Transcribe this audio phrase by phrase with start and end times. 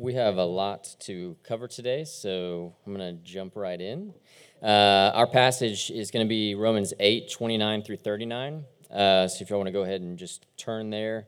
[0.00, 4.14] We have a lot to cover today, so I'm going to jump right in.
[4.62, 8.64] Uh, our passage is going to be Romans 8, 29 through 39.
[8.92, 11.26] Uh, so if you want to go ahead and just turn there.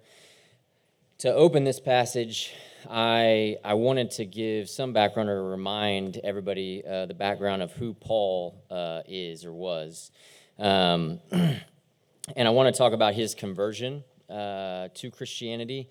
[1.19, 2.55] To open this passage,
[2.89, 7.93] I, I wanted to give some background or remind everybody uh, the background of who
[7.93, 10.13] Paul uh, is or was.
[10.61, 15.91] Um, and I want to talk about his conversion uh, to Christianity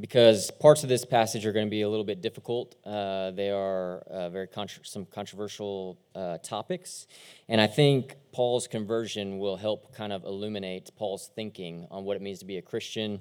[0.00, 2.76] because parts of this passage are going to be a little bit difficult.
[2.86, 4.48] Uh, they are uh, very
[4.82, 7.06] some controversial uh, topics,
[7.48, 12.22] and I think Paul's conversion will help kind of illuminate Paul's thinking on what it
[12.22, 13.20] means to be a Christian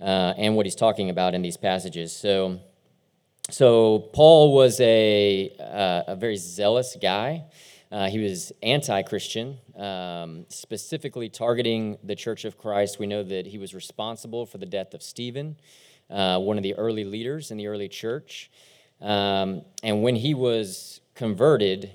[0.00, 2.16] uh, and what he's talking about in these passages.
[2.16, 2.60] So,
[3.50, 7.44] so Paul was a uh, a very zealous guy.
[7.92, 12.98] Uh, he was anti Christian, um, specifically targeting the Church of Christ.
[12.98, 15.56] We know that he was responsible for the death of Stephen
[16.10, 18.50] uh, one of the early leaders in the early church.
[19.00, 21.92] Um, and when he was converted,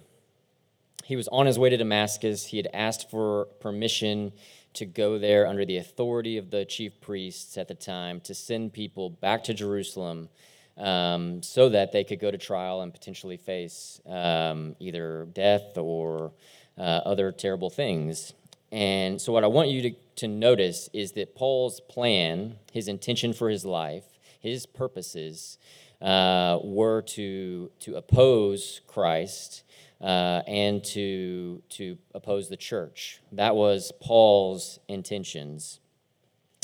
[1.03, 2.45] he was on his way to Damascus.
[2.45, 4.31] He had asked for permission
[4.73, 8.73] to go there under the authority of the chief priests at the time to send
[8.73, 10.29] people back to Jerusalem
[10.77, 16.31] um, so that they could go to trial and potentially face um, either death or
[16.77, 18.33] uh, other terrible things.
[18.71, 23.33] And so, what I want you to, to notice is that Paul's plan, his intention
[23.33, 24.03] for his life,
[24.39, 25.57] his purposes
[26.01, 29.63] uh, were to, to oppose Christ
[30.01, 33.19] uh, and to, to oppose the church.
[33.31, 35.79] That was Paul's intentions.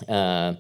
[0.08, 0.56] Uh,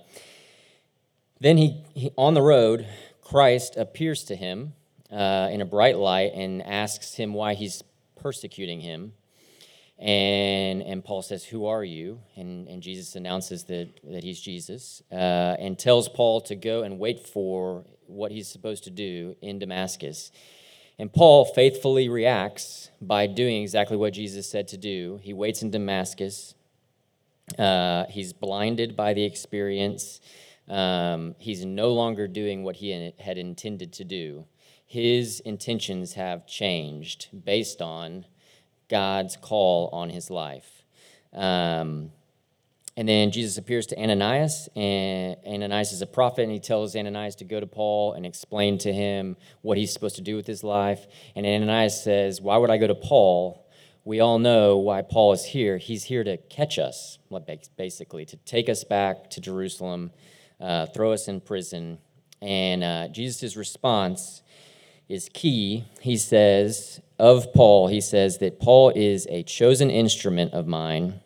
[1.40, 2.88] then he, he, on the road,
[3.22, 4.74] Christ appears to him
[5.12, 7.84] uh, in a bright light and asks him why he's
[8.16, 9.14] persecuting him.
[9.98, 12.20] And, and Paul says, Who are you?
[12.36, 17.00] And, and Jesus announces that, that he's Jesus uh, and tells Paul to go and
[17.00, 20.32] wait for what he's supposed to do in Damascus.
[20.98, 25.20] And Paul faithfully reacts by doing exactly what Jesus said to do.
[25.22, 26.56] He waits in Damascus.
[27.60, 30.22] Uh, he's blinded by the experience.
[30.68, 34.46] Um, he's no longer doing what he had intended to do.
[34.86, 38.26] His intentions have changed based on
[38.90, 40.84] God's call on his life.
[41.34, 42.12] Um,
[42.98, 47.36] and then Jesus appears to Ananias, and Ananias is a prophet, and he tells Ananias
[47.36, 50.64] to go to Paul and explain to him what he's supposed to do with his
[50.64, 51.06] life.
[51.36, 53.68] And Ananias says, Why would I go to Paul?
[54.06, 55.78] We all know why Paul is here.
[55.78, 57.18] He's here to catch us,
[57.76, 60.12] basically, to take us back to Jerusalem,
[60.62, 61.98] uh, throw us in prison.
[62.42, 64.42] And uh, Jesus' response
[65.08, 65.86] is key.
[66.02, 71.22] He says, of Paul, he says that Paul is a chosen instrument of mine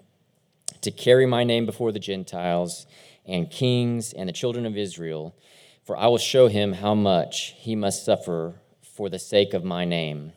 [0.82, 2.86] to carry my name before the Gentiles
[3.26, 5.36] and kings and the children of Israel,
[5.84, 9.86] for I will show him how much he must suffer for the sake of my
[9.86, 10.34] name.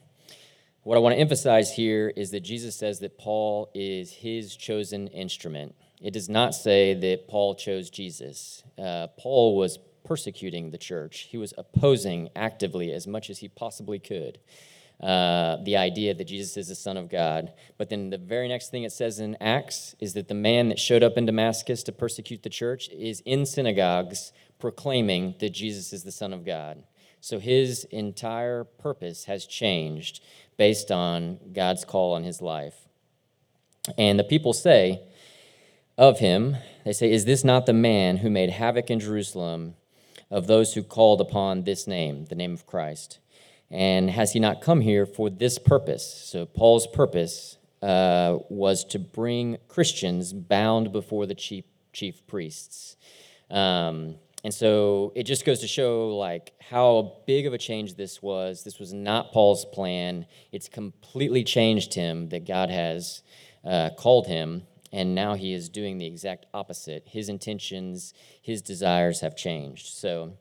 [0.85, 5.07] What I want to emphasize here is that Jesus says that Paul is his chosen
[5.09, 5.75] instrument.
[6.01, 8.65] It does not say that Paul chose Jesus.
[8.77, 9.79] Uh, Paul was
[10.13, 14.39] persecuting the church, he was opposing actively as much as he possibly could.
[15.01, 17.55] Uh, the idea that Jesus is the Son of God.
[17.79, 20.79] But then the very next thing it says in Acts is that the man that
[20.79, 26.05] showed up in Damascus to persecute the church is in synagogues proclaiming that Jesus is
[26.05, 26.83] the Son of God.
[27.23, 30.23] So his entire purpose has changed
[30.59, 32.77] based on God's call on his life.
[33.97, 35.01] And the people say
[35.97, 39.75] of him, they say, Is this not the man who made havoc in Jerusalem
[40.33, 43.21] of those who called upon this name, the name of Christ?
[43.71, 46.05] And has he not come here for this purpose?
[46.05, 52.97] So, Paul's purpose uh, was to bring Christians bound before the chief, chief priests.
[53.51, 58.21] Um, and so it just goes to show like how big of a change this
[58.21, 58.65] was.
[58.65, 60.27] This was not Paul's plan.
[60.51, 63.23] It's completely changed him that God has
[63.65, 67.05] uh, called him, and now he is doing the exact opposite.
[67.07, 69.87] His intentions, his desires have changed.
[69.87, 70.35] So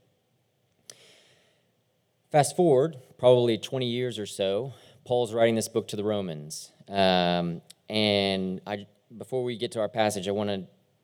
[2.32, 6.72] Fast forward probably 20 years or so, Paul's writing this book to the Romans.
[6.88, 8.88] Um, and I,
[9.18, 10.64] before we get to our passage, I want to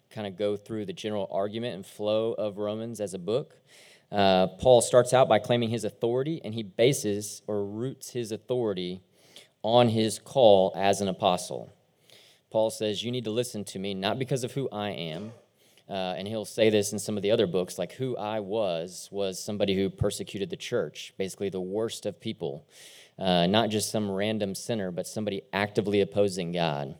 [0.09, 3.57] kind of go through the general argument and flow of Romans as a book.
[4.09, 9.01] Uh, Paul starts out by claiming his authority, and he bases or roots his authority
[9.63, 11.75] on his call as an apostle.
[12.49, 15.31] Paul says, You need to listen to me, not because of who I am,
[15.89, 19.07] uh, and he'll say this in some of the other books, like who I was,
[19.11, 22.67] was somebody who persecuted the church, basically the worst of people.
[23.17, 26.95] Uh, not just some random sinner, but somebody actively opposing God.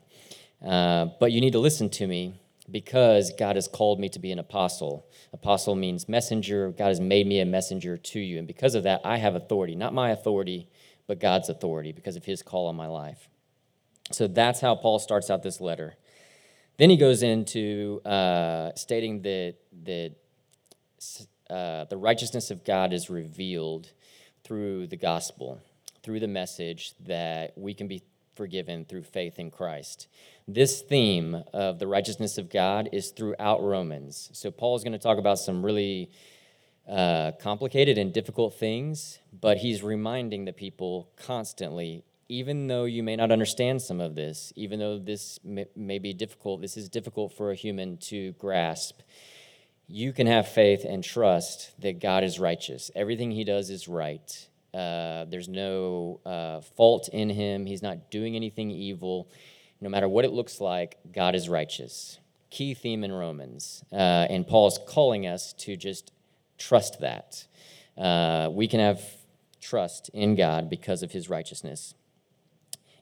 [0.66, 2.40] Uh, but you need to listen to me
[2.72, 5.06] because God has called me to be an apostle.
[5.32, 6.72] Apostle means messenger.
[6.72, 8.40] God has made me a messenger to you.
[8.40, 10.68] And because of that, I have authority, not my authority,
[11.08, 13.30] but God's authority because of his call on my life.
[14.12, 15.96] So that's how Paul starts out this letter.
[16.78, 20.16] Then he goes into uh, stating that, that
[21.50, 23.92] uh, the righteousness of God is revealed
[24.44, 25.60] through the gospel,
[26.04, 28.04] through the message that we can be
[28.36, 30.08] forgiven through faith in Christ.
[30.48, 34.30] This theme of the righteousness of God is throughout Romans.
[34.34, 36.12] So, Paul is going to talk about some really
[36.88, 43.16] uh, complicated and difficult things, but he's reminding the people constantly even though you may
[43.16, 47.34] not understand some of this, even though this may, may, be difficult, this is difficult
[47.34, 49.00] for a human to grasp,
[49.88, 52.92] you can have faith and trust that God is righteous.
[52.96, 54.48] Everything he does is right.
[54.74, 57.66] Uh, there's no uh, fault in him.
[57.66, 59.30] He's not doing anything evil.
[59.80, 62.20] No matter what it looks like, God is righteous.
[62.50, 63.84] Key theme in Romans.
[63.92, 66.12] Uh, and Paul's calling us to just
[66.58, 67.46] trust that.
[67.98, 69.02] Uh, we can have
[69.62, 71.94] trust in God because of his righteousness.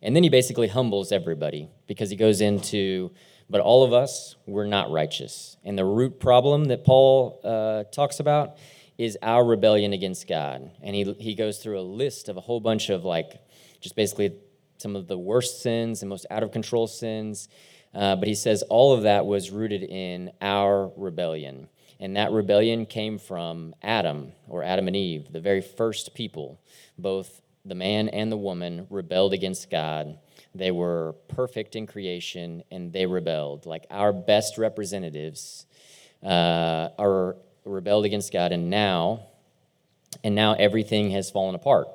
[0.02, 3.12] And then he basically humbles everybody because he goes into,
[3.50, 5.58] but all of us, we're not righteous.
[5.64, 8.58] And the root problem that Paul uh, talks about
[8.98, 10.72] is our rebellion against God.
[10.82, 13.42] And he, he goes through a list of a whole bunch of like,
[13.82, 14.34] just basically
[14.78, 17.50] some of the worst sins and most out of control sins.
[17.94, 21.68] Uh, but he says all of that was rooted in our rebellion.
[22.00, 26.60] And that rebellion came from Adam, or Adam and Eve, the very first people.
[26.98, 30.18] Both the man and the woman rebelled against God.
[30.54, 33.66] They were perfect in creation and they rebelled.
[33.66, 35.66] Like our best representatives
[36.24, 37.36] uh, are
[37.66, 39.28] rebelled against God, and now,
[40.24, 41.88] and now everything has fallen apart.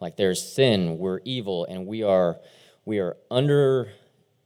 [0.00, 2.38] Like there's sin, we're evil, and we are
[2.84, 3.92] we are under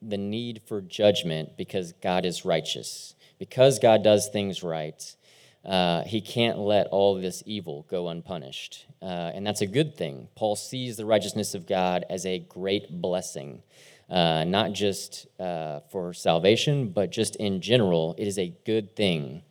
[0.02, 3.14] the need for judgment because God is righteous.
[3.38, 5.16] Because God does things right,
[5.64, 8.86] uh, he can't let all this evil go unpunished.
[9.00, 10.28] Uh, and that's a good thing.
[10.34, 13.62] Paul sees the righteousness of God as a great blessing,
[14.10, 18.14] uh, not just uh, for salvation, but just in general.
[18.18, 19.42] It is a good thing.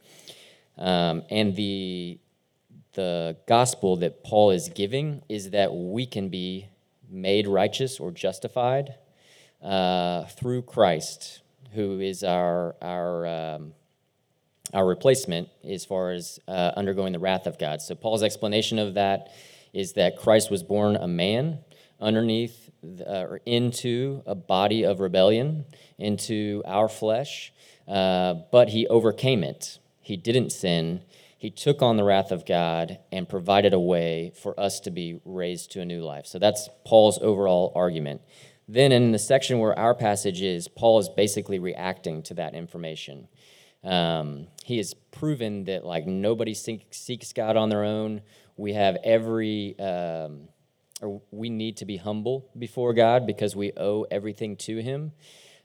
[0.78, 2.20] Um, and the,
[2.94, 6.68] the gospel that Paul is giving is that we can be
[7.10, 8.96] made righteous or justified
[9.64, 11.42] uh, through Christ,
[11.74, 13.74] who is our, our, um,
[14.74, 17.82] our replacement as far as uh, undergoing the wrath of God.
[17.82, 19.32] So, Paul's explanation of that
[19.74, 21.60] is that Christ was born a man
[22.00, 25.66] underneath the, or into a body of rebellion,
[25.98, 27.54] into our flesh,
[27.88, 31.02] uh, but he overcame it he didn't sin.
[31.38, 35.22] He took on the wrath of God and provided a way for us to be
[35.26, 36.28] raised to a new life.
[36.28, 38.22] So that's Paul's overall argument.
[38.68, 43.28] Then, in the section where our passage is, Paul is basically reacting to that information.
[43.84, 48.22] Um, he has proven that like nobody seeks God on their own.
[48.56, 50.48] We have every, um,
[51.02, 55.12] or we need to be humble before God because we owe everything to Him.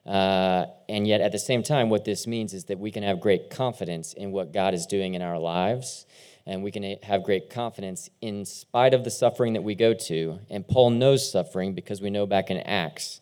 [0.05, 3.21] Uh, and yet, at the same time, what this means is that we can have
[3.21, 6.07] great confidence in what God is doing in our lives,
[6.47, 10.39] and we can have great confidence in spite of the suffering that we go to.
[10.49, 13.21] And Paul knows suffering because we know back in Acts,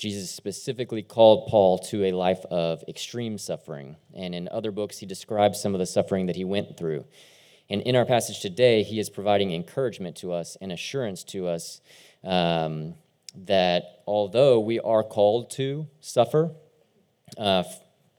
[0.00, 3.96] Jesus specifically called Paul to a life of extreme suffering.
[4.14, 7.04] And in other books, he describes some of the suffering that he went through.
[7.68, 11.82] And in our passage today, he is providing encouragement to us and assurance to us
[12.24, 12.94] um,
[13.36, 16.50] that although we are called to suffer
[17.36, 17.64] uh,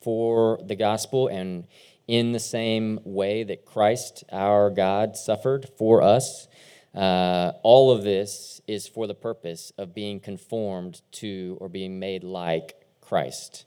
[0.01, 1.67] for the gospel and
[2.07, 6.47] in the same way that Christ, our God, suffered for us,
[6.93, 12.23] uh, all of this is for the purpose of being conformed to or being made
[12.23, 13.65] like Christ.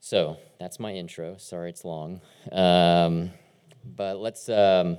[0.00, 1.36] So that's my intro.
[1.38, 2.20] Sorry it's long.
[2.52, 3.30] Um,
[3.84, 4.98] but let's um,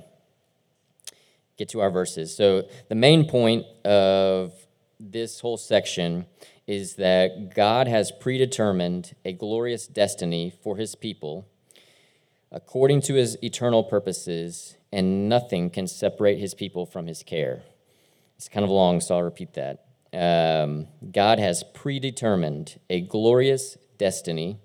[1.56, 2.36] get to our verses.
[2.36, 4.52] So, the main point of
[4.98, 6.26] this whole section
[6.66, 11.46] is that God has predetermined a glorious destiny for his people
[12.50, 17.62] according to his eternal purposes, and nothing can separate his people from his care.
[18.36, 19.84] It's kind of long, so I'll repeat that.
[20.12, 24.58] Um, God has predetermined a glorious destiny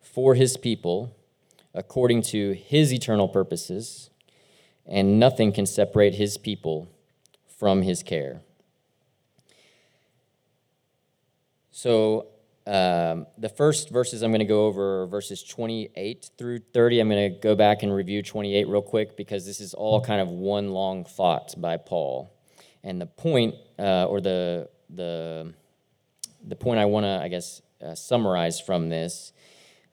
[0.00, 1.16] for his people
[1.74, 4.10] according to his eternal purposes,
[4.86, 6.88] and nothing can separate his people
[7.46, 8.40] from his care.
[11.70, 12.28] So
[12.66, 17.00] um, the first verses I'm going to go over verses 28 through 30.
[17.00, 20.20] I'm going to go back and review 28 real quick because this is all kind
[20.20, 22.32] of one long thought by Paul.
[22.82, 25.54] And the point, uh, or the, the,
[26.44, 29.32] the point I want to, I guess, uh, summarize from this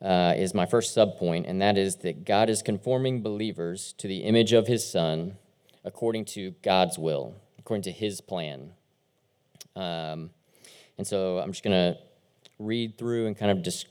[0.01, 4.20] uh, is my first subpoint, and that is that God is conforming believers to the
[4.20, 5.38] image of his Son
[5.86, 8.72] according to God's will, according to his plan.
[9.75, 10.32] Um,
[10.98, 12.00] and so I'm just going to
[12.60, 13.88] read through and kind of just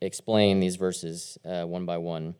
[0.00, 2.34] explain these verses uh, one by one.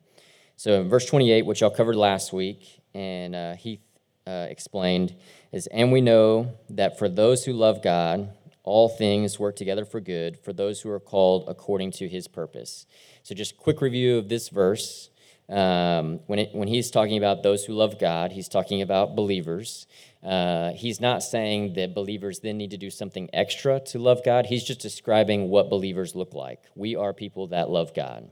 [0.55, 3.81] So, verse 28, which I covered last week, and uh, Heath
[4.25, 5.15] uh, explained,
[5.51, 8.29] is And we know that for those who love God,
[8.63, 12.85] all things work together for good, for those who are called according to his purpose.
[13.23, 15.09] So, just quick review of this verse.
[15.47, 19.85] Um, when, it, when he's talking about those who love God, he's talking about believers.
[20.23, 24.47] Uh, he's not saying that believers then need to do something extra to love God.
[24.47, 26.63] He's just describing what believers look like.
[26.75, 28.31] We are people that love God.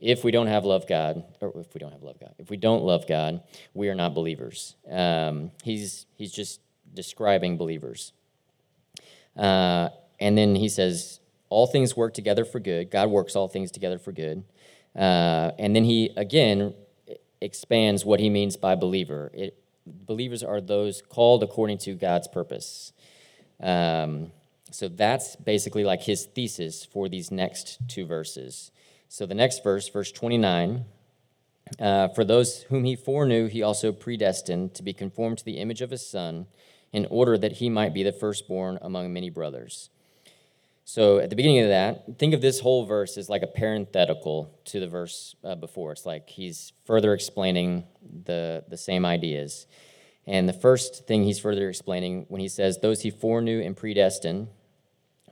[0.00, 2.56] If we don't have love God, or if we don't have love God, if we
[2.56, 3.42] don't love God,
[3.74, 4.74] we are not believers.
[4.90, 6.60] Um, he's, he's just
[6.94, 8.12] describing believers.
[9.36, 12.90] Uh, and then he says, all things work together for good.
[12.90, 14.44] God works all things together for good.
[14.96, 16.74] Uh, and then he again
[17.40, 19.30] expands what he means by believer.
[19.34, 22.92] It, believers are those called according to God's purpose.
[23.60, 24.32] Um,
[24.70, 28.70] so that's basically like his thesis for these next two verses.
[29.08, 30.84] So the next verse, verse 29,
[31.78, 35.82] uh, for those whom he foreknew, he also predestined to be conformed to the image
[35.82, 36.46] of his Son,
[36.92, 39.90] in order that he might be the firstborn among many brothers.
[40.86, 44.58] So at the beginning of that, think of this whole verse as like a parenthetical
[44.66, 45.92] to the verse uh, before.
[45.92, 47.84] It's like he's further explaining
[48.24, 49.66] the, the same ideas.
[50.26, 54.48] And the first thing he's further explaining when he says, Those he foreknew and predestined,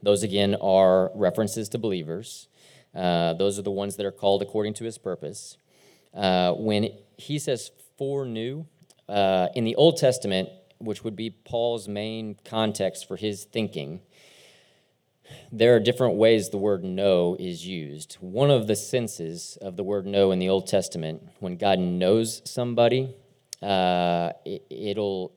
[0.01, 2.47] those again are references to believers.
[2.93, 5.57] Uh, those are the ones that are called according to his purpose.
[6.13, 8.65] Uh, when he says foreknew,
[9.07, 14.01] uh, in the Old Testament, which would be Paul's main context for his thinking,
[15.51, 18.15] there are different ways the word know is used.
[18.19, 22.41] One of the senses of the word know in the Old Testament, when God knows
[22.45, 23.15] somebody,
[23.61, 25.33] uh, it, will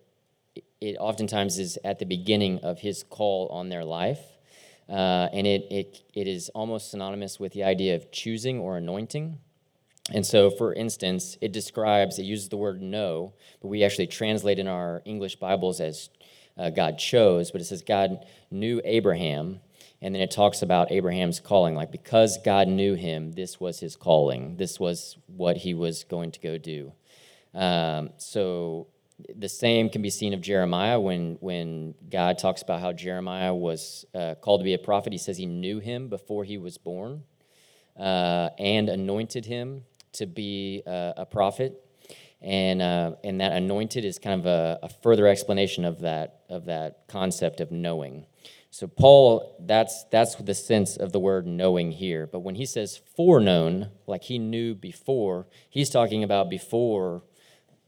[0.81, 4.21] it oftentimes is at the beginning of his call on their life.
[4.89, 9.39] Uh, and it, it, it is almost synonymous with the idea of choosing or anointing.
[10.13, 14.59] And so, for instance, it describes, it uses the word know, but we actually translate
[14.61, 16.11] in our English Bibles as
[16.57, 19.61] uh, God chose, but it says God knew Abraham
[20.03, 23.97] and then it talks about Abraham's calling, like because God knew him, this was his
[23.97, 24.57] calling.
[24.57, 26.93] This was what he was going to go do.
[27.55, 28.89] Um, so
[29.35, 34.05] the same can be seen of Jeremiah when, when God talks about how Jeremiah was
[34.15, 35.13] uh, called to be a prophet.
[35.13, 37.23] He says he knew him before he was born
[37.99, 41.83] uh, and anointed him to be uh, a prophet.
[42.43, 46.67] And, uh, and that anointed is kind of a, a further explanation of that, of
[46.67, 48.27] that concept of knowing.
[48.77, 52.27] So Paul, that's that's the sense of the word knowing here.
[52.27, 57.23] But when he says foreknown, like he knew before, he's talking about before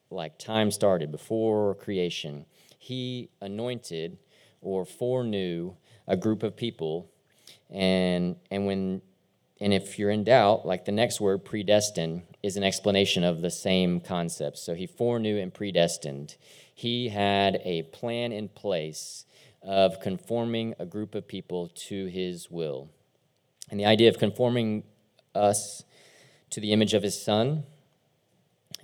[0.08, 2.46] like time started, before creation.
[2.78, 4.16] He anointed
[4.62, 5.74] or foreknew
[6.06, 7.10] a group of people
[7.68, 9.02] and and when
[9.60, 13.50] and if you're in doubt, like the next word, predestined, is an explanation of the
[13.50, 14.56] same concept.
[14.56, 16.36] So he foreknew and predestined.
[16.74, 19.26] He had a plan in place
[19.62, 22.88] of conforming a group of people to his will.
[23.70, 24.84] And the idea of conforming
[25.34, 25.82] us
[26.50, 27.64] to the image of his son,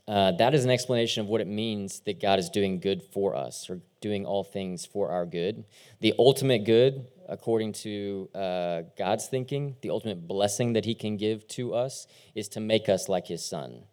[0.07, 3.35] uh, that is an explanation of what it means that God is doing good for
[3.35, 5.65] us or doing all things for our good.
[6.01, 11.49] The ultimate good, according to uh, God's thinking, the ultimate blessing that he can give
[11.49, 13.85] to us is to make us like his son.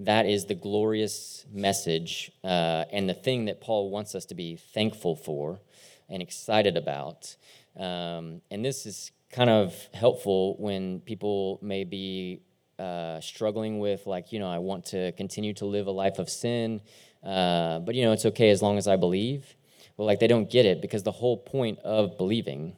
[0.00, 4.56] That is the glorious message uh, and the thing that Paul wants us to be
[4.56, 5.60] thankful for
[6.08, 7.36] and excited about.
[7.76, 12.40] Um, and this is kind of helpful when people may be
[12.78, 16.28] uh, struggling with, like, you know, I want to continue to live a life of
[16.28, 16.80] sin,
[17.22, 19.56] uh, but, you know, it's okay as long as I believe.
[19.96, 22.76] Well, like, they don't get it because the whole point of believing,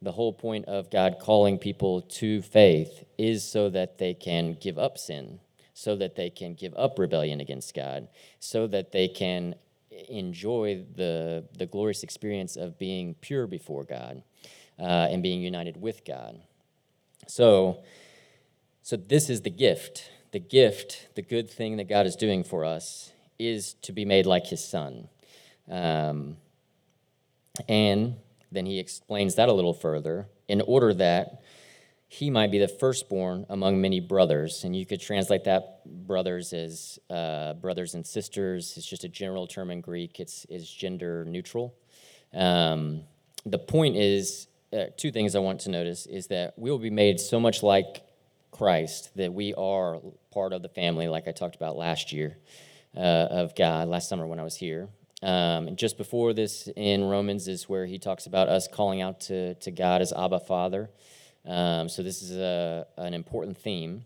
[0.00, 4.78] the whole point of God calling people to faith is so that they can give
[4.78, 5.40] up sin,
[5.74, 9.56] so that they can give up rebellion against God, so that they can
[10.08, 14.22] enjoy the, the glorious experience of being pure before God
[14.78, 16.40] uh, and being united with God.
[17.26, 17.82] So,
[18.82, 20.10] so this is the gift.
[20.32, 24.26] The gift, the good thing that God is doing for us, is to be made
[24.26, 25.08] like His Son.
[25.70, 26.36] Um,
[27.68, 28.16] and
[28.50, 31.42] then he explains that a little further in order that
[32.12, 34.64] he might be the firstborn among many brothers.
[34.64, 38.74] And you could translate that brothers as uh, brothers and sisters.
[38.76, 41.74] It's just a general term in Greek, it's, it's gender neutral.
[42.34, 43.04] Um,
[43.46, 46.90] the point is uh, two things I want to notice is that we will be
[46.90, 48.02] made so much like
[48.50, 49.98] Christ, that we are
[50.30, 52.36] part of the family, like I talked about last year,
[52.94, 54.90] uh, of God, last summer when I was here.
[55.22, 59.20] Um, and just before this in Romans is where he talks about us calling out
[59.22, 60.90] to, to God as Abba Father.
[61.46, 64.04] Um, so this is a, an important theme.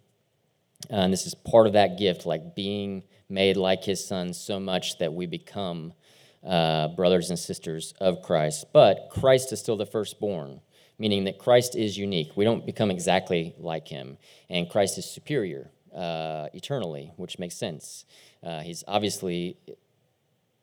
[0.90, 4.60] Uh, and this is part of that gift, like being made like his son so
[4.60, 5.92] much that we become
[6.46, 8.66] uh, brothers and sisters of Christ.
[8.72, 10.60] But Christ is still the firstborn,
[10.98, 12.32] meaning that Christ is unique.
[12.36, 18.04] We don't become exactly like him, and Christ is superior uh, eternally, which makes sense.
[18.42, 19.56] Uh, he's obviously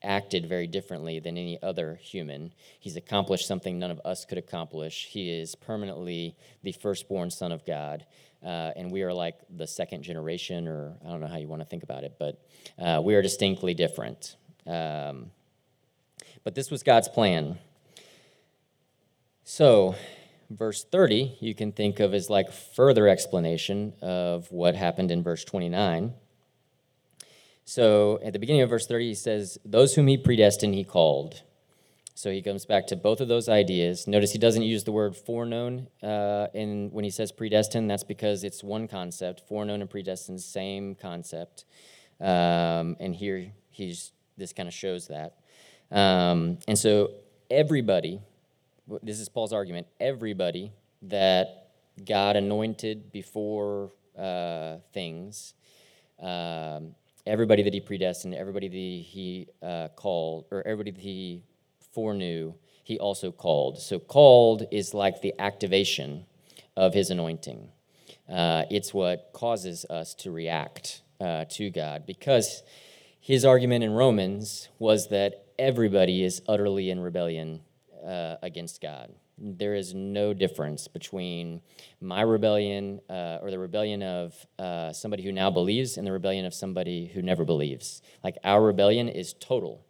[0.03, 2.53] acted very differently than any other human.
[2.79, 5.07] He's accomplished something none of us could accomplish.
[5.09, 8.05] He is permanently the firstborn Son of God.
[8.43, 11.61] Uh, and we are like the second generation, or I don't know how you want
[11.61, 12.41] to think about it, but
[12.77, 14.35] uh, we are distinctly different.
[14.67, 15.31] Um,
[16.43, 17.57] but this was God's plan.
[19.45, 19.95] So,
[20.49, 25.45] verse 30, you can think of as like further explanation of what happened in verse
[25.45, 26.13] 29.
[27.65, 31.43] So at the beginning of verse 30, he says, Those whom he predestined, he called.
[32.15, 34.07] So he comes back to both of those ideas.
[34.07, 37.89] Notice he doesn't use the word foreknown uh, in, when he says predestined.
[37.89, 39.41] That's because it's one concept.
[39.47, 41.65] Foreknown and predestined, same concept.
[42.21, 45.37] Um, and here he's this kind of shows that.
[45.91, 47.11] Um, and so
[47.49, 48.19] everybody,
[49.01, 50.71] this is Paul's argument, everybody
[51.03, 51.69] that
[52.05, 55.53] God anointed before uh, things
[56.19, 61.43] um, everybody that he predestined, everybody that he uh, called, or everybody that he
[61.93, 62.53] foreknew,
[62.83, 63.79] he also called.
[63.79, 66.25] So, called is like the activation
[66.75, 67.69] of his anointing.
[68.29, 72.63] Uh, it's what causes us to react uh, to God because
[73.19, 77.61] his argument in Romans was that everybody is utterly in rebellion
[78.05, 81.61] uh, against God there is no difference between
[81.99, 86.45] my rebellion uh, or the rebellion of uh, somebody who now believes and the rebellion
[86.45, 88.01] of somebody who never believes.
[88.23, 89.85] Like our rebellion is total.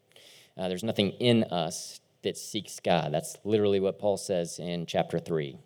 [0.58, 3.14] Uh, there's nothing in us that seeks God.
[3.14, 5.58] That's literally what Paul says in chapter 3.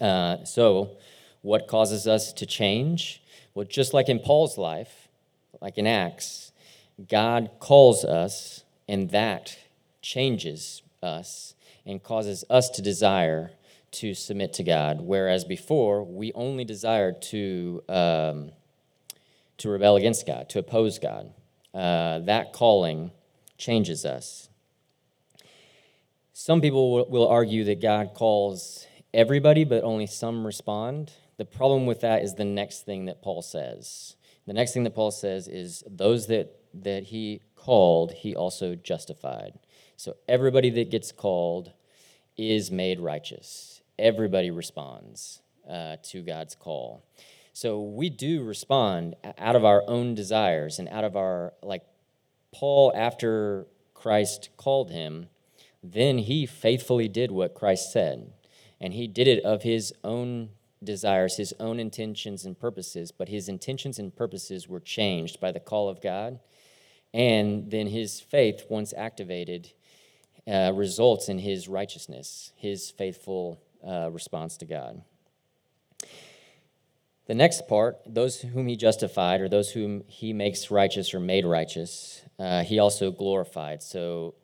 [0.00, 0.96] Uh, so,
[1.42, 3.22] what causes us to change?
[3.54, 5.08] Well, just like in Paul's life,
[5.60, 6.52] like in Acts,
[7.08, 9.56] God calls us, and that
[10.02, 11.54] changes us
[11.88, 13.50] and causes us to desire
[13.90, 18.52] to submit to God, whereas before we only desired to um,
[19.56, 21.32] to rebel against God, to oppose God.
[21.74, 23.10] Uh, that calling
[23.56, 24.48] changes us.
[26.32, 31.12] Some people will argue that God calls everybody, but only some respond.
[31.36, 34.14] The problem with that is the next thing that Paul says.
[34.46, 39.58] The next thing that Paul says is those that that he called, he also justified.
[39.98, 41.72] So everybody that gets called
[42.36, 43.82] is made righteous.
[43.98, 47.04] Everybody responds uh, to God's call.
[47.52, 51.82] So we do respond out of our own desires and out of our, like
[52.54, 55.30] Paul, after Christ called him,
[55.82, 58.32] then he faithfully did what Christ said.
[58.80, 60.50] And he did it of his own
[60.82, 65.58] desires, his own intentions and purposes, but his intentions and purposes were changed by the
[65.58, 66.38] call of God.
[67.12, 69.72] And then his faith, once activated,
[70.48, 75.02] uh, results in his righteousness, his faithful uh, response to God.
[77.26, 81.44] The next part, those whom he justified, or those whom he makes righteous or made
[81.44, 83.82] righteous, uh, he also glorified.
[83.82, 84.34] So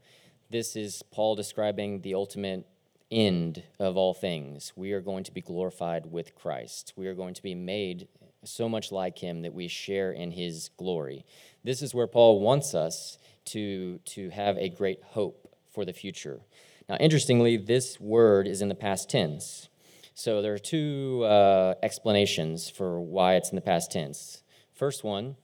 [0.50, 2.66] this is Paul describing the ultimate
[3.10, 4.72] end of all things.
[4.76, 6.92] We are going to be glorified with Christ.
[6.96, 8.08] We are going to be made
[8.44, 11.24] so much like him that we share in his glory.
[11.62, 15.43] This is where Paul wants us to, to have a great hope
[15.74, 16.40] for the future.
[16.88, 19.68] Now, interestingly, this word is in the past tense.
[20.14, 24.42] So there are two uh, explanations for why it's in the past tense.
[24.74, 25.36] First one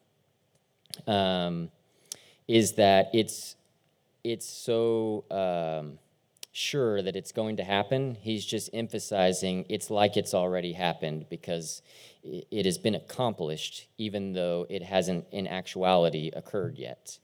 [1.07, 1.71] um,
[2.47, 3.57] is that it's
[4.23, 5.99] it's so um,
[6.53, 8.17] sure that it's going to happen.
[8.21, 11.83] He's just emphasizing it's like it's already happened because
[12.23, 17.19] it has been accomplished, even though it hasn't in actuality occurred yet.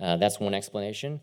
[0.00, 1.20] Uh, that's one explanation.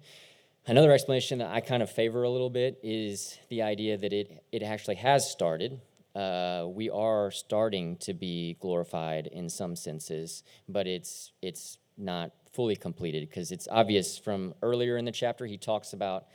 [0.70, 4.44] Another explanation that I kind of favor a little bit is the idea that it,
[4.52, 5.80] it actually has started.
[6.14, 12.76] Uh, we are starting to be glorified in some senses, but it's, it's not fully
[12.76, 16.26] completed because it's obvious from earlier in the chapter, he talks about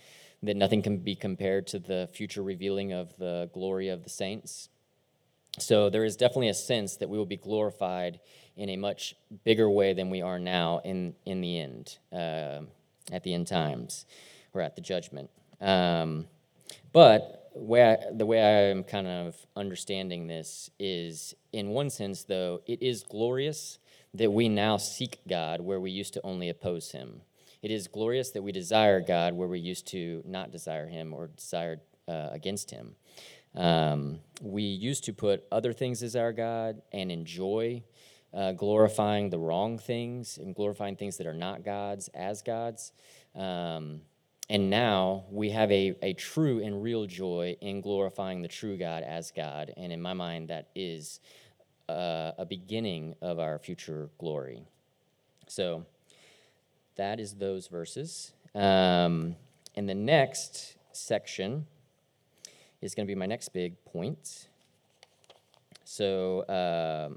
[0.42, 4.70] that nothing can be compared to the future revealing of the glory of the saints.
[5.58, 8.18] So there is definitely a sense that we will be glorified
[8.56, 9.14] in a much
[9.44, 11.98] bigger way than we are now in, in the end.
[12.10, 12.60] Uh,
[13.10, 14.06] at the end times
[14.54, 15.30] or at the judgment.
[15.60, 16.26] Um,
[16.92, 22.82] but I, the way I'm kind of understanding this is, in one sense, though, it
[22.82, 23.78] is glorious
[24.14, 27.22] that we now seek God where we used to only oppose Him.
[27.62, 31.28] It is glorious that we desire God where we used to not desire Him or
[31.28, 32.96] desire uh, against Him.
[33.54, 37.82] Um, we used to put other things as our God and enjoy
[38.34, 42.92] uh, glorifying the wrong things and glorifying things that are not God's as God's.
[43.34, 44.02] Um,
[44.48, 49.02] and now we have a, a true and real joy in glorifying the true God
[49.02, 49.72] as God.
[49.76, 51.20] And in my mind, that is
[51.88, 54.62] uh, a beginning of our future glory.
[55.46, 55.84] So
[56.96, 58.32] that is those verses.
[58.54, 59.36] Um,
[59.74, 61.66] and the next section
[62.80, 64.48] is going to be my next big point.
[65.84, 67.16] So uh,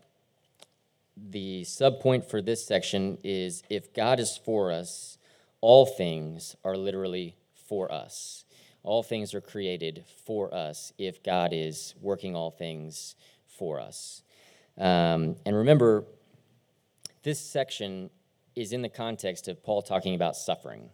[1.18, 5.18] the subpoint for this section is if God is for us,
[5.62, 8.46] all things are literally for us.
[8.84, 13.16] All things are created for us if God is working all things
[13.48, 14.22] for us.
[14.78, 16.04] Um, and remember,
[17.24, 18.10] this section
[18.56, 20.90] is in the context of Paul talking about suffering.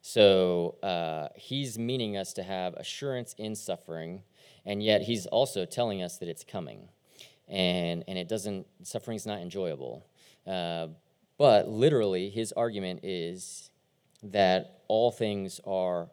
[0.00, 4.22] So uh, he's meaning us to have assurance in suffering,
[4.64, 6.88] and yet he's also telling us that it's coming.
[7.48, 10.06] And, and it doesn't, suffering's not enjoyable.
[10.46, 10.88] Uh,
[11.38, 13.70] but literally, his argument is
[14.22, 16.08] that all things are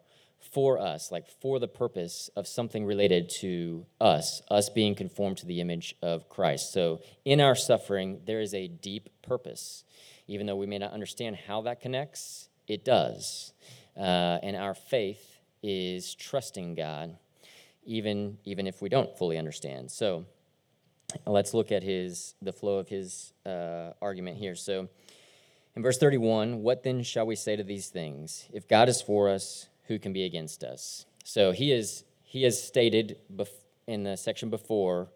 [0.52, 5.46] for us, like for the purpose of something related to us, us being conformed to
[5.46, 6.72] the image of Christ.
[6.72, 9.84] So in our suffering, there is a deep purpose.
[10.28, 13.52] Even though we may not understand how that connects, it does.
[13.96, 17.16] Uh, and our faith is trusting God,
[17.84, 19.90] even, even if we don't fully understand.
[19.90, 20.26] So
[21.26, 24.54] let's look at his, the flow of his uh, argument here.
[24.54, 24.88] So
[25.74, 28.48] in verse 31, what then shall we say to these things?
[28.52, 31.06] If God is for us, who can be against us?
[31.24, 33.18] So he is he has stated
[33.86, 35.08] in the section before,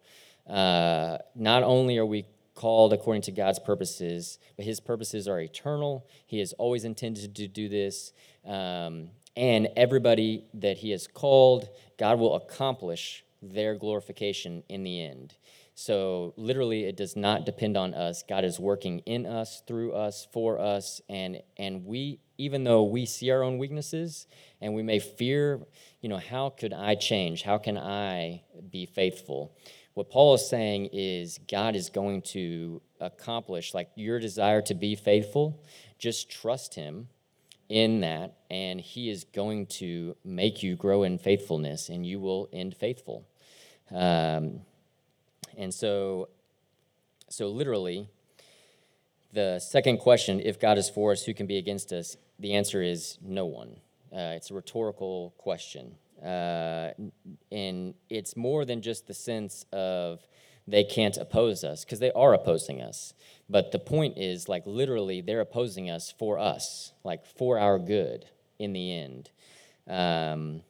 [0.48, 2.24] uh, not only are we
[2.55, 6.07] called according to God's purposes, but his purposes are eternal.
[6.26, 8.12] He has always intended to do this.
[8.46, 15.35] Um, and everybody that he has called, God will accomplish their glorification in the end.
[15.80, 18.22] So, literally, it does not depend on us.
[18.22, 23.06] God is working in us, through us, for us, and, and we, even though we
[23.06, 24.26] see our own weaknesses
[24.60, 25.58] and we may fear,
[26.02, 27.44] you know, how could I change?
[27.44, 29.56] How can I be faithful?
[29.94, 34.94] What Paul is saying is God is going to accomplish, like your desire to be
[34.94, 35.64] faithful,
[35.98, 37.08] just trust Him
[37.70, 42.50] in that, and He is going to make you grow in faithfulness, and you will
[42.52, 43.26] end faithful.
[43.90, 44.60] Um,
[45.60, 46.28] and so,
[47.28, 48.08] so literally,
[49.32, 52.16] the second question, if God is for us, who can be against us?
[52.38, 53.76] The answer is no one.
[54.12, 55.94] Uh, it's a rhetorical question.
[56.20, 56.90] Uh,
[57.52, 60.26] and it's more than just the sense of
[60.66, 63.14] they can't oppose us, because they are opposing us.
[63.48, 68.26] But the point is, like, literally, they're opposing us for us, like, for our good
[68.58, 69.30] in the end.
[69.88, 70.62] Um,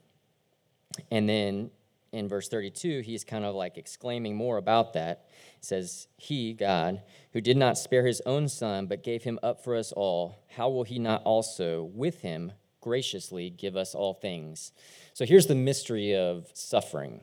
[1.11, 1.70] and then
[2.12, 5.29] in verse 32, he's kind of like exclaiming more about that.
[5.57, 9.62] It says, He, God, who did not spare his own son, but gave him up
[9.62, 14.73] for us all, how will he not also, with him, graciously give us all things?
[15.14, 17.20] So here's the mystery of suffering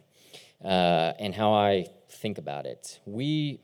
[0.63, 2.99] uh, and how I think about it.
[3.05, 3.59] We,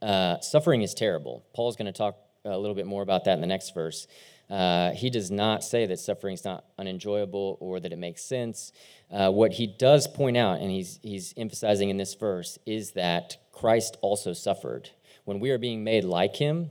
[0.00, 1.44] uh, suffering is terrible.
[1.52, 4.06] Paul's going to talk a little bit more about that in the next verse.
[4.48, 8.72] Uh, he does not say that suffering is not unenjoyable or that it makes sense.
[9.10, 13.36] Uh, what he does point out, and he's, he's emphasizing in this verse, is that
[13.52, 14.90] Christ also suffered.
[15.24, 16.70] When we are being made like him,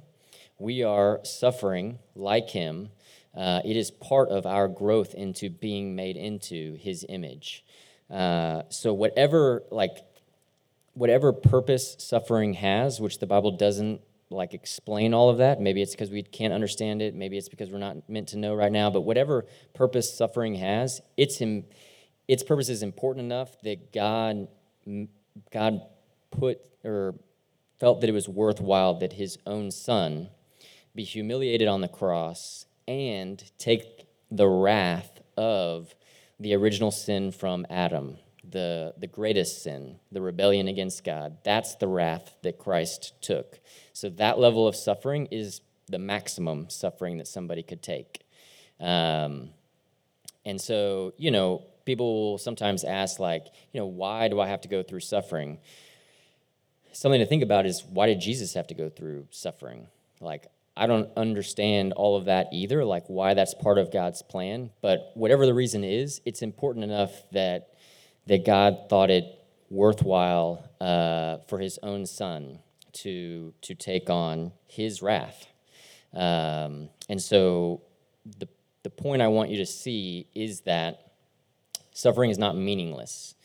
[0.57, 2.89] we are suffering like him.
[3.35, 7.65] Uh, it is part of our growth into being made into his image.
[8.09, 9.97] Uh, so, whatever, like,
[10.93, 15.61] whatever purpose suffering has, which the Bible doesn't like explain all of that.
[15.61, 17.13] Maybe it's because we can't understand it.
[17.13, 18.89] Maybe it's because we're not meant to know right now.
[18.89, 21.65] But whatever purpose suffering has, it's him.
[22.27, 24.47] Its purpose is important enough that God,
[25.51, 25.81] God
[26.31, 27.15] put or
[27.79, 30.29] felt that it was worthwhile that His own Son
[30.95, 35.93] be humiliated on the cross and take the wrath of
[36.39, 38.17] the original sin from Adam
[38.51, 41.38] the, the greatest sin, the rebellion against God.
[41.43, 43.60] That's the wrath that Christ took.
[43.93, 48.21] So that level of suffering is the maximum suffering that somebody could take.
[48.79, 49.49] Um,
[50.45, 54.62] and so, you know, people will sometimes ask, like, you know, why do I have
[54.62, 55.60] to go through suffering?
[56.91, 59.88] Something to think about is why did Jesus have to go through suffering?
[60.19, 64.71] Like, I don't understand all of that either, like why that's part of God's plan.
[64.81, 67.74] But whatever the reason is, it's important enough that
[68.27, 69.25] that God thought it
[69.69, 72.59] worthwhile uh, for his own son
[72.93, 75.47] to, to take on his wrath.
[76.13, 77.81] Um, and so
[78.39, 78.47] the,
[78.83, 81.13] the point I want you to see is that
[81.91, 83.35] suffering is not meaningless.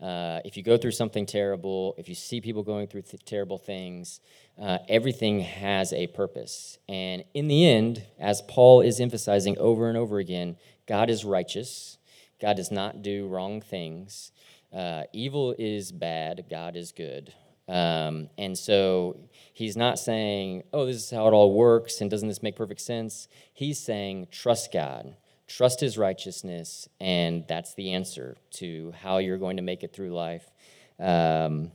[0.00, 3.56] Uh, if you go through something terrible, if you see people going through th- terrible
[3.56, 4.20] things,
[4.60, 6.78] uh, everything has a purpose.
[6.88, 11.95] And in the end, as Paul is emphasizing over and over again, God is righteous.
[12.40, 14.32] God does not do wrong things.
[14.72, 16.46] Uh, evil is bad.
[16.50, 17.32] God is good.
[17.68, 19.18] Um, and so
[19.52, 22.80] he's not saying, oh, this is how it all works and doesn't this make perfect
[22.80, 23.28] sense?
[23.52, 29.56] He's saying, trust God trust his righteousness, and that's the answer to how you're going
[29.56, 30.50] to make it through life.
[30.98, 31.70] Um,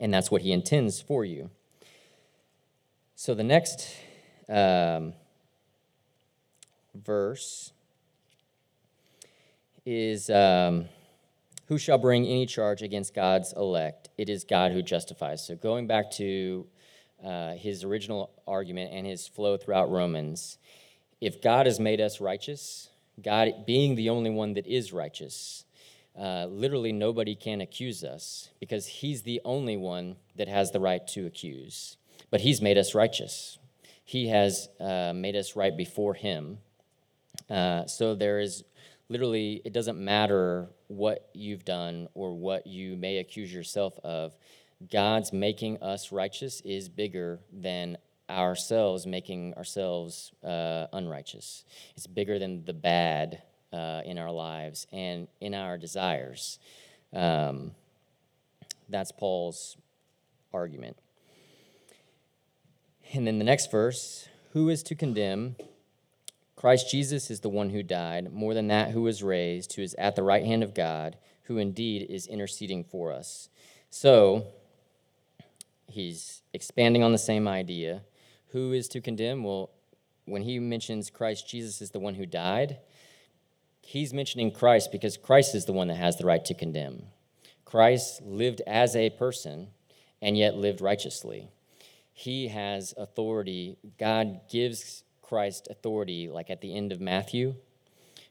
[0.00, 1.50] and that's what he intends for you.
[3.14, 3.94] So the next
[4.48, 5.12] um,
[6.94, 7.72] verse
[9.84, 10.86] is um,
[11.66, 14.08] Who shall bring any charge against God's elect?
[14.18, 15.46] It is God who justifies.
[15.46, 16.66] So going back to
[17.24, 20.58] uh, his original argument and his flow throughout Romans,
[21.20, 22.90] if God has made us righteous,
[23.22, 25.64] God being the only one that is righteous,
[26.18, 31.06] uh, literally nobody can accuse us because He's the only one that has the right
[31.08, 31.96] to accuse.
[32.30, 33.58] But He's made us righteous.
[34.04, 36.58] He has uh, made us right before Him.
[37.48, 38.64] Uh, so there is
[39.12, 44.34] literally, it doesn't matter what you've done or what you may accuse yourself of.
[44.90, 47.98] God's making us righteous is bigger than
[48.30, 51.64] ourselves making ourselves uh, unrighteous.
[51.96, 56.58] It's bigger than the bad uh, in our lives and in our desires.
[57.12, 57.72] Um,
[58.88, 59.76] that's Paul's
[60.52, 60.96] argument.
[63.12, 65.56] And then the next verse who is to condemn?
[66.62, 69.96] Christ Jesus is the one who died, more than that, who was raised, who is
[69.98, 73.48] at the right hand of God, who indeed is interceding for us.
[73.90, 74.46] So,
[75.88, 78.02] he's expanding on the same idea.
[78.52, 79.42] Who is to condemn?
[79.42, 79.70] Well,
[80.24, 82.78] when he mentions Christ Jesus is the one who died,
[83.80, 87.06] he's mentioning Christ because Christ is the one that has the right to condemn.
[87.64, 89.66] Christ lived as a person
[90.20, 91.48] and yet lived righteously.
[92.12, 93.78] He has authority.
[93.98, 97.54] God gives Christ authority, like at the end of Matthew,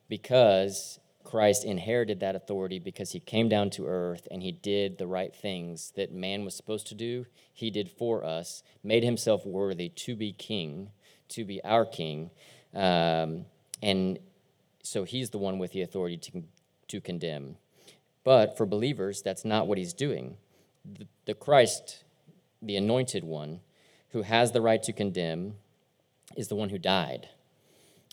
[0.07, 5.07] because Christ inherited that authority because he came down to earth and he did the
[5.07, 7.25] right things that man was supposed to do.
[7.51, 10.91] He did for us, made himself worthy to be king,
[11.29, 12.29] to be our king.
[12.71, 13.45] Um,
[13.81, 14.19] and
[14.83, 16.43] so he's the one with the authority to,
[16.89, 17.55] to condemn.
[18.23, 20.37] But for believers, that's not what he's doing.
[20.85, 22.03] The, the Christ,
[22.61, 23.61] the anointed one,
[24.09, 25.55] who has the right to condemn,
[26.37, 27.29] is the one who died.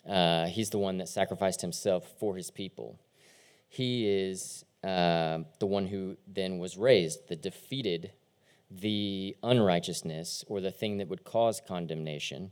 [0.08, 2.98] Uh, he's the one that sacrificed himself for his people.
[3.68, 8.12] He is uh, the one who then was raised, that defeated
[8.70, 12.50] the unrighteousness or the thing that would cause condemnation.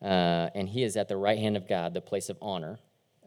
[0.00, 2.78] Uh, and he is at the right hand of God, the place of honor.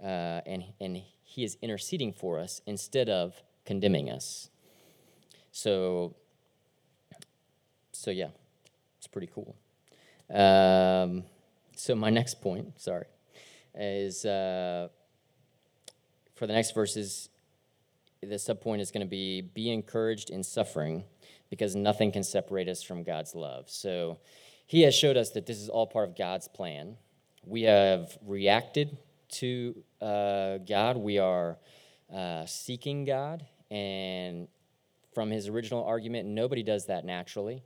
[0.01, 4.49] Uh, and, and he is interceding for us instead of condemning us.
[5.51, 6.15] So,
[7.91, 8.29] so yeah,
[8.97, 9.55] it's pretty cool.
[10.29, 11.23] Um,
[11.81, 13.05] so my next point, sorry
[13.73, 14.89] is uh,
[16.35, 17.29] for the next verses,
[18.21, 21.03] the subpoint is going to be be encouraged in suffering
[21.49, 23.67] because nothing can separate us from God's love.
[23.67, 24.19] So
[24.67, 26.97] he has showed us that this is all part of God's plan.
[27.45, 28.97] We have reacted
[29.29, 31.57] to uh, God, we are
[32.13, 34.47] uh, seeking God, and
[35.15, 37.63] from his original argument, nobody does that naturally.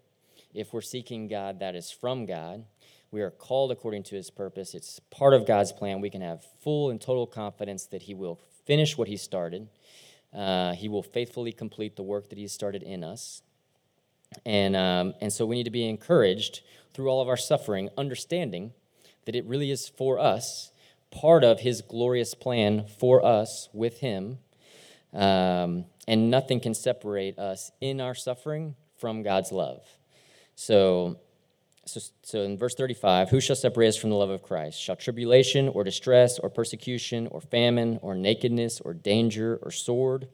[0.54, 2.64] If we're seeking God, that is from God.
[3.12, 4.74] We are called according to his purpose.
[4.74, 6.02] It's part of God's plan.
[6.02, 9.70] We can have full and total confidence that he will finish what he started.
[10.34, 13.42] Uh, he will faithfully complete the work that he started in us.
[14.46, 16.62] And, um, and so we need to be encouraged
[16.94, 18.74] through all of our suffering, understanding
[19.26, 20.72] that it really is for us,
[21.12, 24.40] part of his glorious plan for us with him.
[25.14, 29.84] Um, and nothing can separate us in our suffering from God's love.
[30.56, 31.18] So
[31.86, 34.80] so, so in verse 35, who shall separate us from the love of Christ?
[34.80, 40.28] Shall tribulation or distress or persecution or famine or nakedness or danger or sword?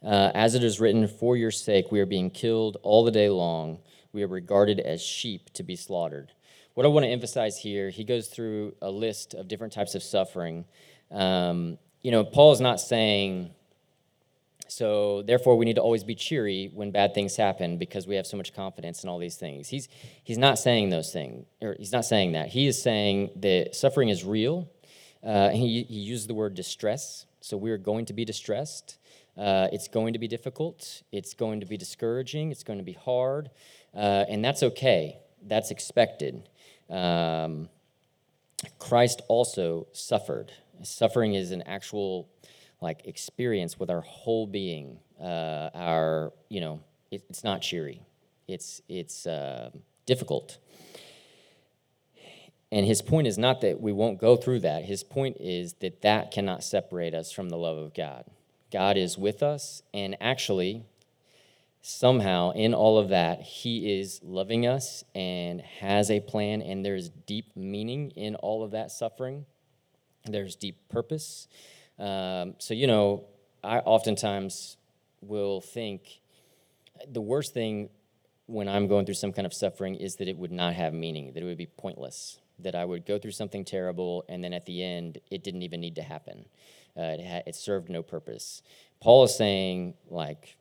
[0.00, 3.28] Uh, as it is written, for your sake we are being killed all the day
[3.28, 3.80] long.
[4.12, 6.32] We are regarded as sheep to be slaughtered.
[6.74, 10.02] What I want to emphasize here, he goes through a list of different types of
[10.04, 10.64] suffering.
[11.10, 13.50] Um, you know, Paul is not saying
[14.68, 18.26] so therefore, we need to always be cheery when bad things happen because we have
[18.26, 19.68] so much confidence in all these things.
[19.68, 19.88] He's
[20.22, 22.48] he's not saying those things, or he's not saying that.
[22.48, 24.68] He is saying that suffering is real.
[25.24, 27.24] Uh, he he uses the word distress.
[27.40, 28.98] So we are going to be distressed.
[29.36, 31.02] Uh, it's going to be difficult.
[31.12, 32.50] It's going to be discouraging.
[32.50, 33.50] It's going to be hard.
[33.94, 35.18] Uh, and that's okay.
[35.46, 36.48] That's expected.
[36.90, 37.68] Um,
[38.78, 40.52] Christ also suffered.
[40.82, 42.28] Suffering is an actual
[42.80, 44.98] like experience with our whole being.
[45.20, 48.02] Uh, our, you know, it, it's not cheery.
[48.46, 49.70] It's it's uh,
[50.06, 50.58] difficult.
[52.70, 54.84] And his point is not that we won't go through that.
[54.84, 58.24] His point is that that cannot separate us from the love of God.
[58.70, 60.84] God is with us, and actually,
[61.80, 67.08] somehow in all of that, He is loving us and has a plan, and there's
[67.08, 69.46] deep meaning in all of that suffering.
[70.26, 71.48] There's deep purpose.
[71.98, 73.24] Um, so, you know,
[73.62, 74.76] I oftentimes
[75.20, 76.20] will think
[77.10, 77.90] the worst thing
[78.46, 81.32] when I'm going through some kind of suffering is that it would not have meaning,
[81.34, 84.64] that it would be pointless, that I would go through something terrible, and then at
[84.64, 86.46] the end, it didn't even need to happen.
[86.96, 88.62] Uh, it, ha- it served no purpose.
[89.00, 90.56] Paul is saying, like,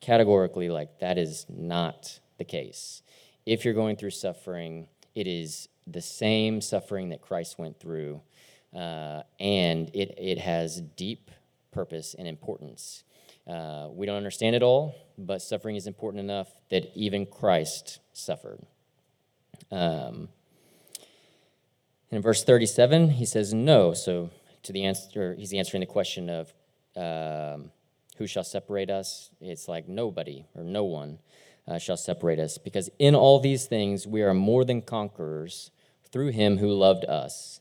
[0.00, 3.02] categorically, like, that is not the case.
[3.44, 8.20] If you're going through suffering, it is the same suffering that Christ went through,
[8.76, 11.30] uh, and it, it has deep
[11.72, 13.04] purpose and importance.
[13.46, 18.60] Uh, we don't understand it all, but suffering is important enough that even Christ suffered.
[19.70, 20.28] Um,
[22.10, 23.94] in verse 37, he says, No.
[23.94, 24.30] So
[24.64, 26.52] to the answer, he's answering the question of
[26.96, 27.70] um,
[28.18, 29.30] who shall separate us?
[29.40, 31.18] It's like nobody or no one
[31.68, 35.70] uh, shall separate us, because in all these things we are more than conquerors
[36.10, 37.60] through him who loved us.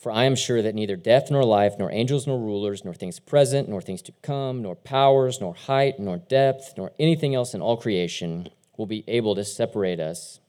[0.00, 3.20] For I am sure that neither death nor life, nor angels nor rulers, nor things
[3.20, 7.60] present, nor things to come, nor powers, nor height, nor depth, nor anything else in
[7.60, 10.40] all creation will be able to separate us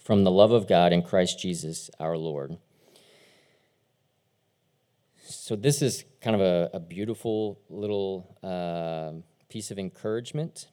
[0.00, 2.56] from the love of God in Christ Jesus our Lord.
[5.26, 10.68] So, this is kind of a, a beautiful little uh, piece of encouragement.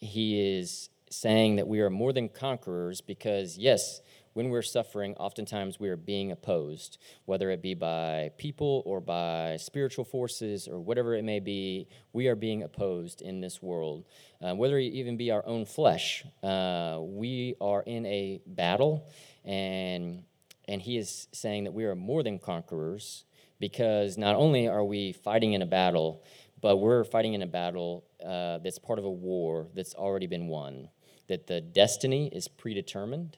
[0.00, 4.02] He is saying that we are more than conquerors because, yes,
[4.34, 9.56] when we're suffering, oftentimes we are being opposed, whether it be by people or by
[9.58, 11.88] spiritual forces or whatever it may be.
[12.12, 14.04] We are being opposed in this world,
[14.40, 16.24] uh, whether it even be our own flesh.
[16.42, 19.08] Uh, we are in a battle,
[19.44, 20.24] and
[20.68, 23.24] and he is saying that we are more than conquerors
[23.58, 26.24] because not only are we fighting in a battle,
[26.60, 30.46] but we're fighting in a battle uh, that's part of a war that's already been
[30.46, 30.88] won,
[31.28, 33.36] that the destiny is predetermined.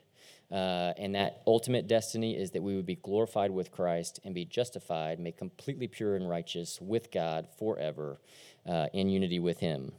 [0.54, 4.44] Uh, and that ultimate destiny is that we would be glorified with Christ and be
[4.44, 8.20] justified, made completely pure and righteous with God forever
[8.64, 9.90] uh, in unity with Him.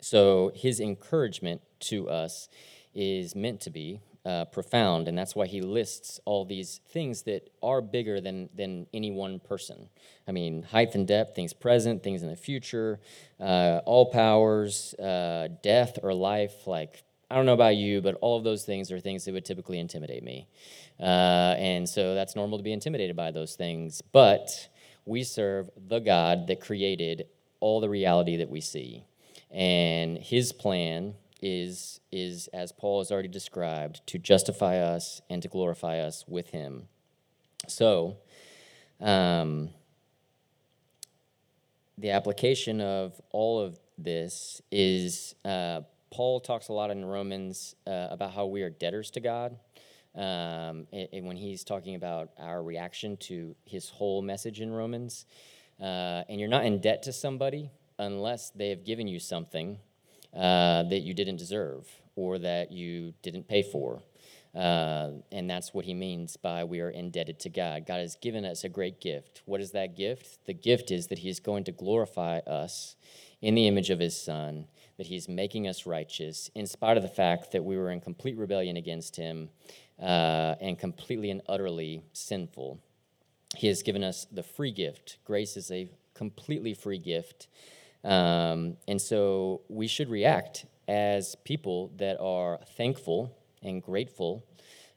[0.00, 2.48] So his encouragement to us
[2.94, 7.50] is meant to be uh, profound, and that's why he lists all these things that
[7.62, 9.88] are bigger than than any one person.
[10.28, 13.00] I mean, height and depth, things present, things in the future,
[13.40, 16.66] uh, all powers, uh, death or life.
[16.66, 17.02] Like
[17.34, 19.80] I don't know about you, but all of those things are things that would typically
[19.80, 20.46] intimidate me,
[21.00, 24.00] uh, and so that's normal to be intimidated by those things.
[24.00, 24.68] But
[25.04, 27.26] we serve the God that created
[27.58, 29.02] all the reality that we see,
[29.50, 35.48] and His plan is, is, as Paul has already described, to justify us and to
[35.48, 36.86] glorify us with him.
[37.66, 38.18] So,
[39.00, 39.70] um,
[41.98, 45.80] the application of all of this is uh,
[46.14, 49.56] Paul talks a lot in Romans uh, about how we are debtors to God.
[50.14, 55.26] Um, when he's talking about our reaction to his whole message in Romans,
[55.80, 59.76] uh, and you're not in debt to somebody unless they have given you something
[60.32, 64.00] uh, that you didn't deserve or that you didn't pay for.
[64.54, 67.86] Uh, and that's what he means by we are indebted to God.
[67.86, 69.42] God has given us a great gift.
[69.46, 70.46] What is that gift?
[70.46, 72.94] The gift is that he is going to glorify us
[73.42, 77.08] in the image of his son, that he's making us righteous, in spite of the
[77.08, 79.50] fact that we were in complete rebellion against him
[80.00, 82.80] uh, and completely and utterly sinful.
[83.56, 85.18] He has given us the free gift.
[85.24, 87.48] Grace is a completely free gift
[88.04, 94.44] um, and so we should react as people that are thankful and grateful.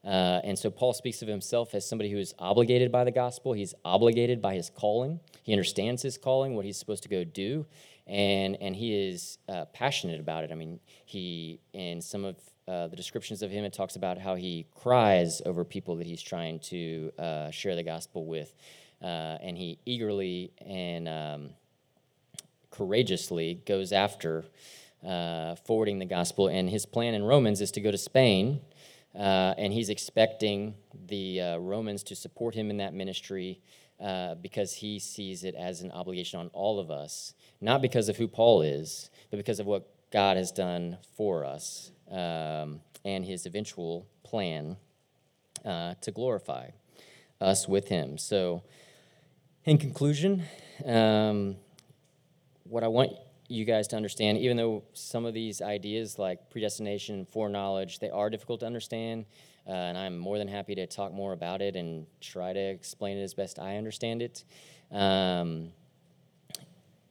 [0.04, 3.54] Uh, and so Paul speaks of himself as somebody who is obligated by the gospel.
[3.54, 5.22] He's obligated by his calling.
[5.44, 7.66] He understands his calling, what he's supposed to go do,
[8.08, 10.52] and and he is uh, passionate about it.
[10.52, 12.36] I mean, he in some of
[12.68, 16.22] uh, the descriptions of him, it talks about how he cries over people that he's
[16.22, 18.54] trying to uh, share the gospel with,
[19.02, 21.50] uh, and he eagerly and um,
[22.72, 24.46] courageously goes after
[25.06, 26.48] uh, forwarding the gospel.
[26.48, 28.60] And his plan in Romans is to go to Spain,
[29.16, 30.76] uh, and he's expecting
[31.08, 33.62] the Romans to support him in that ministry.
[34.42, 38.28] because he sees it as an obligation on all of us, not because of who
[38.28, 44.08] Paul is, but because of what God has done for us um, and his eventual
[44.24, 44.78] plan
[45.66, 46.70] uh, to glorify
[47.42, 48.18] us with him.
[48.18, 48.64] So,
[49.66, 50.44] in conclusion,
[50.86, 51.58] um,
[52.64, 53.12] what I want
[53.50, 58.30] you guys to understand, even though some of these ideas like predestination, foreknowledge, they are
[58.30, 59.26] difficult to understand,
[59.68, 63.18] uh, and I'm more than happy to talk more about it and try to explain
[63.18, 64.44] it as best I understand it.
[64.92, 65.72] Um,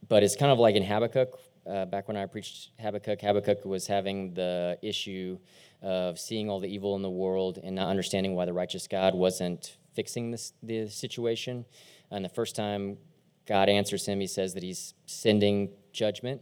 [0.08, 1.38] but it's kind of like in Habakkuk.
[1.66, 5.38] Uh, back when I preached Habakkuk, Habakkuk was having the issue
[5.82, 9.14] of seeing all the evil in the world and not understanding why the righteous God
[9.14, 11.64] wasn't fixing this, the situation.
[12.10, 12.98] And the first time
[13.46, 16.40] God answers him, he says that he's sending judgment.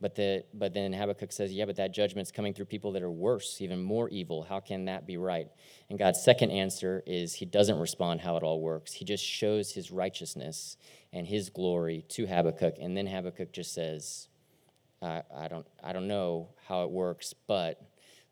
[0.00, 3.10] But, the, but then Habakkuk says, Yeah, but that judgment's coming through people that are
[3.10, 4.42] worse, even more evil.
[4.42, 5.48] How can that be right?
[5.88, 8.92] And God's second answer is he doesn't respond how it all works.
[8.92, 10.76] He just shows his righteousness
[11.12, 12.76] and his glory to Habakkuk.
[12.78, 14.28] And then Habakkuk just says,
[15.00, 17.80] I, I, don't, I don't know how it works, but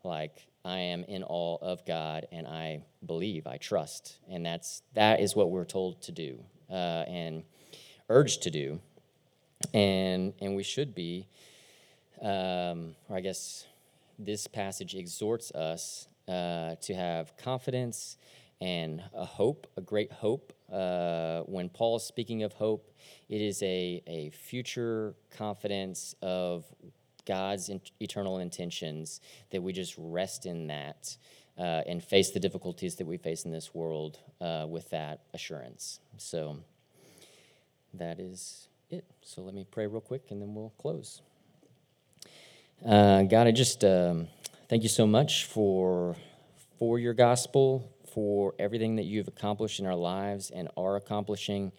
[0.03, 4.19] like I am in awe of God and I believe, I trust.
[4.31, 7.43] And that's, that is what we're told to do uh, and
[8.09, 8.81] urged to do.
[9.73, 11.27] And, and we should be
[12.25, 13.67] um, or I guess
[14.19, 18.17] this passage exhorts us uh, to have confidence
[18.61, 20.53] and a hope, a great hope.
[20.73, 22.91] Uh, when Paul is speaking of hope,
[23.29, 26.65] it is a, a future confidence of
[27.27, 29.21] God's in, eternal intentions
[29.51, 31.17] that we just rest in that
[31.59, 36.01] uh, and face the difficulties that we face in this world uh, with that assurance.
[36.17, 36.59] So
[37.93, 39.05] that is it.
[39.23, 41.21] So let me pray real quick and then we'll close.
[42.83, 44.29] Uh, God, I just um,
[44.69, 46.17] thank you so much for
[46.79, 51.73] for your gospel, for everything that you've accomplished in our lives and are accomplishing.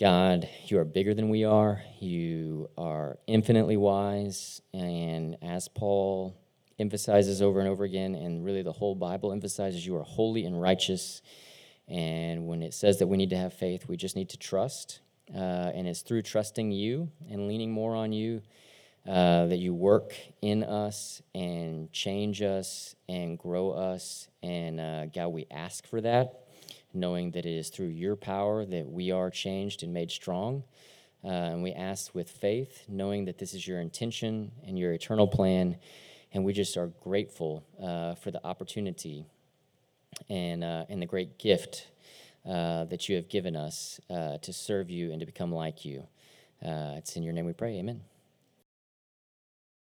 [0.00, 1.82] God, you are bigger than we are.
[2.00, 4.62] You are infinitely wise.
[4.72, 6.34] And as Paul
[6.78, 10.60] emphasizes over and over again, and really the whole Bible emphasizes, you are holy and
[10.60, 11.20] righteous.
[11.88, 15.00] And when it says that we need to have faith, we just need to trust.
[15.32, 18.40] Uh, and it's through trusting you and leaning more on you
[19.06, 24.28] uh, that you work in us and change us and grow us.
[24.42, 26.46] And uh, God, we ask for that,
[26.94, 30.64] knowing that it is through your power that we are changed and made strong.
[31.22, 35.26] Uh, and we ask with faith, knowing that this is your intention and your eternal
[35.26, 35.76] plan.
[36.32, 39.26] And we just are grateful uh, for the opportunity
[40.30, 41.88] and, uh, and the great gift
[42.48, 46.06] uh, that you have given us to serve you and to become like you.
[46.62, 47.78] it's in your name we pray.
[47.78, 48.00] Amen.